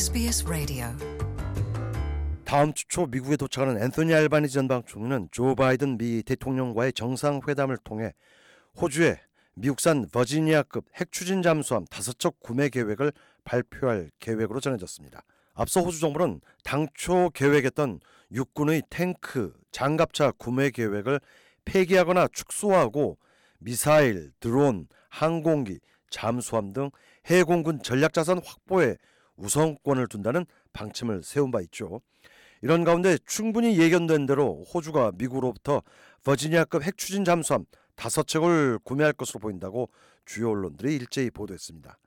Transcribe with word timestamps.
SBS 0.00 0.46
Radio. 0.48 0.86
다음 2.46 2.72
주 2.72 2.88
초 2.88 3.04
미국에 3.06 3.36
도착하는 3.36 3.82
앤소니 3.82 4.14
알바니지 4.14 4.54
전 4.54 4.66
방 4.66 4.82
총리는 4.84 5.28
조 5.30 5.54
바이든 5.54 5.98
미 5.98 6.22
대통령과의 6.22 6.94
정상회담을 6.94 7.76
통해 7.84 8.14
호주의 8.80 9.18
미국산 9.52 10.08
버지니아급 10.10 10.86
핵추진 10.98 11.42
잠수함 11.42 11.84
다섯 11.90 12.18
척 12.18 12.40
구매 12.40 12.70
계획을 12.70 13.12
발표할 13.44 14.10
계획으로 14.20 14.60
전해졌습니다. 14.60 15.22
앞서 15.52 15.82
호주 15.82 16.00
정부는 16.00 16.40
당초 16.64 17.28
계획했던 17.34 18.00
육군의 18.32 18.84
탱크, 18.88 19.52
장갑차 19.70 20.30
구매 20.38 20.70
계획을 20.70 21.20
폐기하거나 21.66 22.28
축소하고 22.32 23.18
미사일, 23.58 24.32
드론, 24.40 24.86
항공기, 25.10 25.78
잠수함 26.08 26.72
등 26.72 26.90
해공군 27.26 27.82
전략자산 27.82 28.40
확보에 28.42 28.96
우선권을 29.40 30.06
둔다는 30.06 30.46
방침을 30.72 31.22
세운 31.22 31.50
바 31.50 31.60
있죠. 31.62 32.00
이런 32.62 32.84
가운데 32.84 33.18
충분히 33.26 33.78
예견된 33.78 34.26
대로 34.26 34.64
호주가 34.72 35.12
미국으로부터 35.14 35.82
버지니아급 36.24 36.82
핵추진 36.82 37.24
잠수함 37.24 37.64
다섯 37.96 38.26
척을 38.26 38.78
구매할 38.84 39.12
것으로 39.12 39.40
보인다고 39.40 39.90
주요 40.26 40.50
언론들이 40.50 40.94
일제히 40.96 41.30
보도했습니다. 41.30 41.98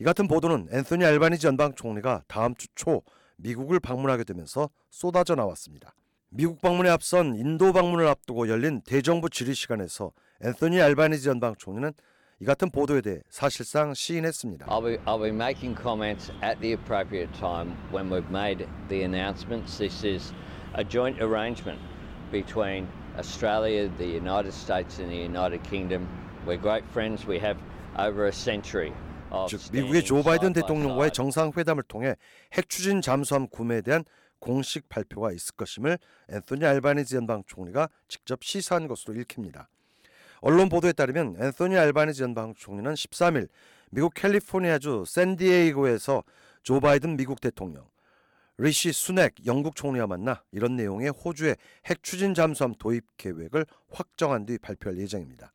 이 0.00 0.04
같은 0.04 0.26
보도는 0.26 0.68
앤소니 0.72 1.04
알바니지 1.04 1.46
연방 1.46 1.74
총리가 1.74 2.22
다음 2.26 2.54
주 2.54 2.66
초 2.74 3.02
미국을 3.36 3.80
방문하게 3.80 4.24
되면서 4.24 4.70
쏟아져 4.90 5.34
나왔습니다. 5.34 5.94
미국 6.28 6.60
방문에 6.60 6.88
앞선 6.88 7.36
인도 7.36 7.72
방문을 7.72 8.06
앞두고 8.06 8.48
열린 8.48 8.82
대정부 8.82 9.28
질의 9.28 9.54
시간에서 9.54 10.12
앤소니 10.42 10.80
알바니지 10.80 11.28
연방 11.28 11.54
총리는 11.56 11.92
이 12.40 12.46
같은 12.46 12.70
보도에 12.70 13.02
대해 13.02 13.20
사실상 13.28 13.92
시인했습니다. 13.92 14.64
I'll 14.66 14.82
be, 14.82 14.96
I'll 15.04 15.20
be 15.20 15.28
making 15.28 15.76
comments 15.78 16.32
at 16.42 16.58
the 16.60 16.72
appropriate 16.72 17.30
time 17.38 17.76
when 17.92 18.08
we've 18.08 18.30
made 18.30 18.66
the 18.88 19.04
announcements. 19.04 19.76
This 19.76 20.02
is 20.06 20.32
a 20.72 20.82
joint 20.82 21.20
arrangement 21.20 21.78
between 22.32 22.88
Australia, 23.18 23.90
the 23.98 24.08
United 24.08 24.54
States, 24.54 25.00
and 25.00 25.12
the 25.12 25.20
United 25.20 25.62
Kingdom. 25.68 26.08
We're 26.46 26.56
great 26.56 26.84
friends. 26.92 27.26
We 27.28 27.38
have 27.40 27.58
over 27.98 28.24
a 28.24 28.32
century. 28.32 28.94
of 29.30 29.50
즉 29.50 29.60
미국의 29.72 30.02
조 30.04 30.22
바이든 30.22 30.54
대통령과의. 30.54 31.10
정상회담을 31.12 31.82
통해 31.82 32.16
핵 32.54 32.70
추진 32.70 33.02
잠수함 33.02 33.48
구매에 33.48 33.82
대한 33.82 34.04
공식 34.38 34.88
발표가 34.88 35.30
있을 35.32 35.54
것임을 35.56 35.98
앤소니 36.30 36.64
알바니지 36.64 37.16
연방 37.16 37.42
총리가 37.46 37.90
직접 38.08 38.42
시사한 38.42 38.88
것으로 38.88 39.20
읽힙니다. 39.20 39.68
언론 40.40 40.68
보도에 40.68 40.92
따르면 40.92 41.36
앤소니 41.38 41.76
알바니지 41.76 42.22
연방 42.22 42.54
총리는 42.54 42.92
13일 42.92 43.48
미국 43.90 44.14
캘리포니아주 44.14 45.04
샌디에이고에서 45.06 46.22
조 46.62 46.80
바이든 46.80 47.16
미국 47.16 47.40
대통령, 47.40 47.84
리시 48.56 48.92
수넥 48.92 49.34
영국 49.46 49.74
총리와 49.74 50.06
만나 50.06 50.42
이런 50.52 50.76
내용의 50.76 51.10
호주의 51.10 51.56
핵 51.86 52.02
추진 52.02 52.34
잠수함 52.34 52.74
도입 52.78 53.04
계획을 53.16 53.66
확정한 53.90 54.46
뒤 54.46 54.58
발표할 54.58 54.98
예정입니다. 54.98 55.52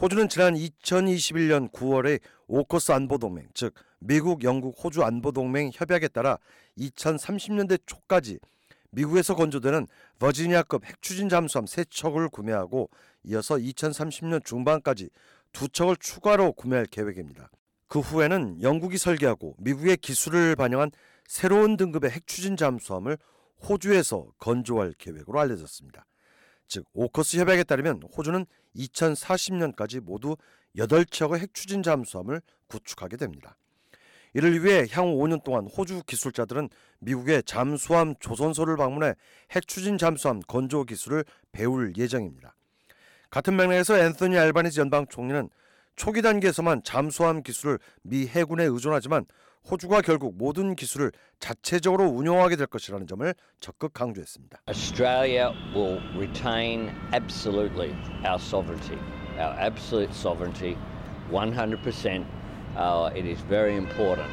호주는 0.00 0.28
지난 0.28 0.54
2021년 0.54 1.70
9월에 1.70 2.20
오커스 2.48 2.92
안보동맹, 2.92 3.48
즉 3.54 3.74
미국, 4.00 4.42
영국, 4.42 4.74
호주 4.82 5.02
안보동맹 5.02 5.70
협약에 5.72 6.08
따라 6.08 6.38
2030년대 6.78 7.80
초까지 7.86 8.38
미국에서 8.90 9.34
건조되는 9.34 9.86
버지니아급 10.18 10.84
핵추진 10.84 11.28
잠수함 11.28 11.64
3척을 11.64 12.30
구매하고 12.30 12.90
이어서 13.24 13.56
2030년 13.56 14.44
중반까지 14.44 15.10
두 15.52 15.68
척을 15.68 15.96
추가로 15.96 16.52
구매할 16.52 16.86
계획입니다. 16.86 17.50
그 17.88 18.00
후에는 18.00 18.62
영국이 18.62 18.98
설계하고 18.98 19.54
미국의 19.58 19.96
기술을 19.98 20.56
반영한 20.56 20.90
새로운 21.26 21.76
등급의 21.76 22.10
핵추진 22.10 22.56
잠수함을 22.56 23.18
호주에서 23.68 24.26
건조할 24.38 24.94
계획으로 24.98 25.40
알려졌습니다. 25.40 26.04
즉 26.66 26.84
오커스 26.92 27.38
협약에 27.38 27.64
따르면 27.64 28.02
호주는 28.16 28.44
2040년까지 28.76 30.00
모두 30.00 30.36
8척의 30.76 31.38
핵추진 31.38 31.82
잠수함을 31.82 32.40
구축하게 32.66 33.16
됩니다. 33.16 33.56
이를 34.34 34.64
위해 34.64 34.86
향후 34.90 35.16
5년 35.18 35.44
동안 35.44 35.66
호주 35.66 36.02
기술자들은 36.04 36.68
미국의 36.98 37.44
잠수함 37.44 38.14
조선소를 38.18 38.76
방문해 38.76 39.14
핵추진 39.52 39.96
잠수함 39.96 40.40
건조 40.40 40.84
기술을 40.84 41.24
배울 41.52 41.92
예정입니다. 41.96 42.56
같은 43.34 43.56
맥락에서 43.56 43.98
앤소니 43.98 44.38
알바니지 44.38 44.78
연방 44.78 45.08
총리는 45.08 45.50
초기 45.96 46.22
단계에서만 46.22 46.84
잠수함 46.84 47.42
기술을 47.42 47.80
미 48.04 48.28
해군에 48.28 48.62
의존하지만 48.62 49.26
호주가 49.68 50.02
결국 50.02 50.38
모든 50.38 50.76
기술을 50.76 51.10
자체적으로 51.40 52.04
운영하게 52.04 52.54
될 52.54 52.68
것이라는 52.68 53.08
점을 53.08 53.34
적극 53.58 53.92
강조했습니다. 53.92 54.60
Australia 54.68 55.52
will 55.74 56.00
retain 56.16 56.94
absolutely 57.12 57.90
our 58.24 58.38
sovereignty, 58.38 59.00
our 59.40 59.58
absolute 59.58 60.14
sovereignty, 60.14 60.78
100%. 61.32 62.24
Uh, 62.76 63.10
it 63.16 63.26
is 63.26 63.42
very 63.48 63.74
important 63.74 64.30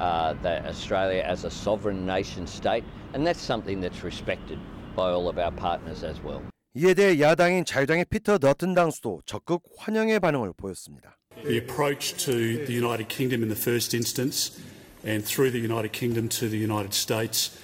uh, 0.00 0.34
that 0.42 0.66
Australia, 0.66 1.22
as 1.22 1.44
a 1.44 1.50
sovereign 1.50 2.04
nation 2.04 2.48
state, 2.48 2.82
and 3.14 3.24
that's 3.24 3.40
something 3.40 3.80
that's 3.80 4.02
respected 4.02 4.58
by 4.96 5.12
all 5.12 5.28
of 5.28 5.38
our 5.38 5.52
partners 5.52 6.02
as 6.02 6.20
well. 6.24 6.42
이에 6.74 6.94
대해 6.94 7.18
야당인 7.20 7.64
자유당의 7.64 8.04
피터 8.08 8.38
너튼 8.38 8.74
당수도 8.74 9.20
적극 9.26 9.62
환영의 9.76 10.20
반응을 10.20 10.52
보였습니다. 10.56 11.16
The 11.42 11.58
approach 11.58 12.16
to 12.24 12.32
the 12.32 12.78
United 12.78 13.08
Kingdom 13.08 13.42
in 13.42 13.48
the 13.48 13.58
first 13.60 13.96
instance 13.96 14.62
and 15.04 15.26
through 15.26 15.50
the 15.50 15.58
United 15.58 15.90
Kingdom 15.90 16.28
to 16.28 16.48
the 16.48 16.62
United 16.62 16.94
States 16.94 17.58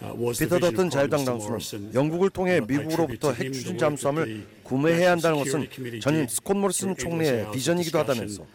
uh, 0.00 0.38
피터 0.38 0.60
더튼 0.60 0.90
자유당 0.90 1.24
당수는. 1.24 1.92
영국을 1.92 2.30
통해 2.30 2.60
미국으로부터 2.60 3.32
핵 3.32 3.52
추진 3.52 3.74
work 3.74 3.78
that 3.78 3.78
잠수함을 3.78 4.46
구매해야 4.62 5.10
한다는 5.10 5.38
것은 5.38 5.66
전임 6.00 6.28
스콧 6.28 6.56
모리슨 6.56 6.96
총리의 6.96 7.50
비전이기도 7.50 7.98
하다면서 7.98 8.46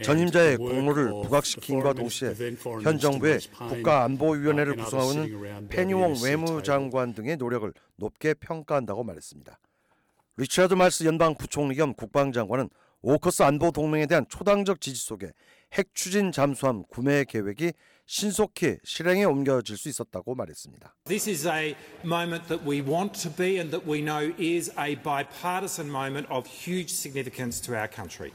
전임자의 0.00 0.56
공로를 0.56 1.10
부각시킨과 1.10 1.92
동시에 1.92 2.34
현 2.82 2.98
정부의 2.98 3.40
국가안보위원회를 3.40 4.76
the 4.76 5.68
페니웡 5.68 6.22
외무장관 6.24 7.14
등의 7.14 7.36
노력을 7.36 7.72
높게 7.96 8.34
평가한다고 8.34 9.04
말했습니다. 9.04 9.58
리처드 10.36 10.74
말스 10.74 11.04
연방 11.04 11.34
부총리 11.34 11.74
겸 11.74 11.92
국방장관은 11.94 12.70
오커스 13.02 13.42
안보 13.42 13.70
동맹에 13.72 14.06
대한 14.06 14.24
초당적 14.28 14.80
지지 14.80 15.00
속에 15.04 15.32
핵 15.74 15.94
추진 15.94 16.32
잠수함 16.32 16.84
구매 16.88 17.24
계획이 17.24 17.72
신속히 18.06 18.78
실행에 18.84 19.24
옮겨질 19.24 19.76
수 19.76 19.88
있었다고 19.88 20.34
말했습니다. 20.34 20.94
This 21.04 21.28
is 21.28 21.48
a 21.48 21.74
moment 22.04 22.46
that 22.48 22.64
we 22.68 22.80
want 22.80 23.20
to 23.20 23.34
be 23.34 23.58
and 23.58 23.70
that 23.70 23.88
we 23.88 24.00
know 24.00 24.32
is 24.38 24.70
a 24.78 24.94
bipartisan 25.02 25.88
moment 25.90 26.28
of 26.30 26.46
huge 26.46 26.90
significance 26.90 27.60
to 27.60 27.74
our 27.76 27.88
country. 27.88 28.32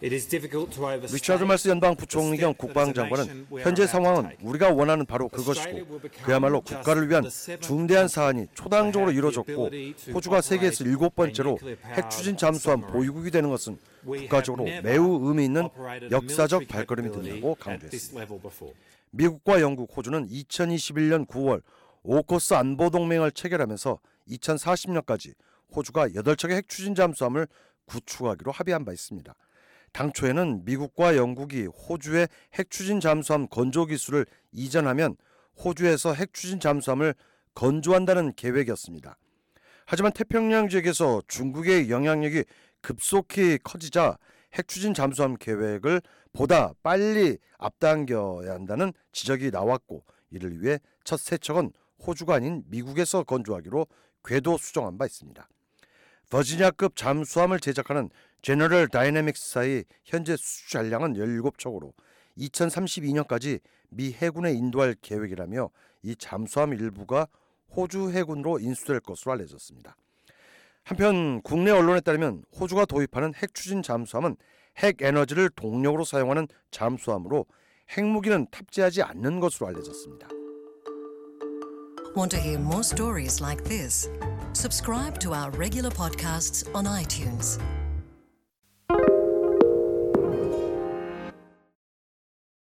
리처드 0.00 1.44
말스 1.44 1.68
연방 1.68 1.96
부총리 1.96 2.38
겸 2.38 2.54
국방장관은 2.54 3.46
현재 3.60 3.86
상황은 3.86 4.36
우리가 4.42 4.70
원하는 4.70 5.04
바로 5.04 5.28
그것이고 5.28 6.00
그야말로 6.22 6.60
국가를 6.60 7.10
위한 7.10 7.24
중대한 7.60 8.06
사안이 8.06 8.46
초당적으로 8.54 9.10
이루어졌고 9.10 9.70
호주가 10.14 10.40
세계에서 10.40 10.84
일곱 10.84 11.16
번째로 11.16 11.58
핵 11.84 12.10
추진 12.10 12.36
잠수함 12.36 12.80
보유국이 12.80 13.30
되는 13.30 13.50
것은 13.50 13.78
국가적으로 14.04 14.64
매우 14.82 15.28
의미 15.28 15.44
있는 15.46 15.68
역사적 16.10 16.68
발걸음이 16.68 17.10
된다고 17.10 17.56
강조했습니다. 17.56 18.38
미국과 19.10 19.60
영국, 19.60 19.96
호주는 19.96 20.28
2021년 20.28 21.26
9월 21.26 21.62
오커스 22.04 22.54
안보 22.54 22.90
동맹을 22.90 23.32
체결하면서 23.32 23.98
2040년까지 24.28 25.34
호주가 25.74 26.08
8척의 26.08 26.52
핵 26.52 26.68
추진 26.68 26.94
잠수함을 26.94 27.48
구축하기로 27.86 28.52
합의한 28.52 28.84
바 28.84 28.92
있습니다. 28.92 29.34
당초에는 29.98 30.64
미국과 30.64 31.16
영국이 31.16 31.66
호주의 31.66 32.28
핵 32.54 32.70
추진 32.70 33.00
잠수함 33.00 33.48
건조 33.48 33.86
기술을 33.86 34.26
이전하면 34.52 35.16
호주에서 35.64 36.14
핵 36.14 36.32
추진 36.32 36.60
잠수함을 36.60 37.14
건조한다는 37.54 38.32
계획이었습니다. 38.36 39.18
하지만 39.86 40.12
태평양 40.12 40.68
지역에서 40.68 41.22
중국의 41.26 41.90
영향력이 41.90 42.44
급속히 42.80 43.58
커지자 43.58 44.18
핵 44.54 44.68
추진 44.68 44.94
잠수함 44.94 45.34
계획을 45.34 46.00
보다 46.32 46.74
빨리 46.84 47.38
앞당겨야 47.58 48.52
한다는 48.52 48.92
지적이 49.10 49.50
나왔고 49.50 50.04
이를 50.30 50.62
위해 50.62 50.78
첫 51.02 51.18
세척은 51.18 51.72
호주가 52.06 52.34
아닌 52.34 52.62
미국에서 52.68 53.24
건조하기로 53.24 53.88
궤도 54.24 54.58
수정한 54.58 54.96
바 54.96 55.06
있습니다. 55.06 55.48
버지니아급 56.30 56.94
잠수함을 56.94 57.58
제작하는 57.58 58.10
제너럴 58.42 58.88
다이내믹스사의 58.88 59.84
현재 60.04 60.36
수주 60.36 60.70
잔량은 60.70 61.14
17척으로 61.14 61.92
2032년까지 62.38 63.60
미 63.90 64.12
해군에 64.12 64.52
인도할 64.52 64.94
계획이라며 65.00 65.70
이 66.02 66.16
잠수함 66.16 66.72
일부가 66.72 67.26
호주 67.74 68.10
해군으로 68.10 68.60
인수될 68.60 69.00
것으로 69.00 69.32
알려졌습니다. 69.32 69.96
한편 70.84 71.42
국내 71.42 71.70
언론에 71.70 72.00
따르면 72.00 72.44
호주가 72.58 72.86
도입하는 72.86 73.34
핵 73.34 73.54
추진 73.54 73.82
잠수함은 73.82 74.36
핵 74.78 75.02
에너지를 75.02 75.50
동력으로 75.50 76.04
사용하는 76.04 76.48
잠수함으로 76.70 77.46
핵무기는 77.90 78.46
탑재하지 78.50 79.02
않는 79.02 79.40
것으로 79.40 79.66
알려졌습니다. 79.68 80.28
Want 82.16 82.34
to 82.34 82.40
hear 82.40 82.58
more 82.58 82.80
stories 82.80 83.40
like 83.42 83.62
this? 83.64 84.10
Subscribe 84.54 85.18
to 85.20 85.32
our 85.34 85.50
regular 85.56 85.90
podcasts 85.94 86.66
on 86.74 86.86
iTunes. 86.86 87.58